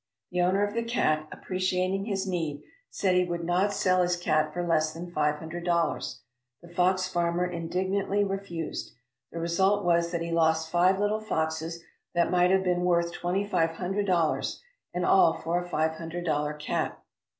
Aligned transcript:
The 0.31 0.41
owner 0.41 0.65
of 0.65 0.73
the 0.73 0.81
cat, 0.81 1.27
appreciating 1.31 2.05
his 2.05 2.25
need, 2.25 2.63
said 2.89 3.13
he 3.13 3.23
would 3.23 3.43
not 3.43 3.71
sell 3.71 4.01
his 4.01 4.15
cat 4.15 4.51
for 4.51 4.65
less 4.65 4.93
than 4.95 5.11
five 5.11 5.35
hundred 5.37 5.63
dollars. 5.63 6.21
The 6.63 6.73
fox 6.73 7.07
farmer 7.07 7.45
indignantly 7.45 8.23
refused. 8.23 8.93
The 9.31 9.37
result 9.37 9.85
was 9.85 10.09
that 10.09 10.23
he 10.23 10.31
lost 10.31 10.71
five 10.71 10.97
little 10.99 11.19
foxes 11.21 11.83
that 12.15 12.31
might 12.31 12.49
have 12.49 12.63
been 12.63 12.81
worth 12.81 13.11
twenty 13.13 13.45
five 13.45 13.73
hundred 13.75 14.07
dollars, 14.07 14.63
and 14.91 15.05
all 15.05 15.33
for 15.35 15.63
a 15.63 15.69
five 15.69 15.91
hundred 15.97 16.25
dollar 16.25 16.55
cat. 16.55 16.97